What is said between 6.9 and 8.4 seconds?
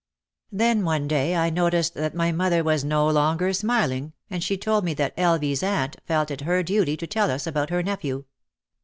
to tell us about her nephew.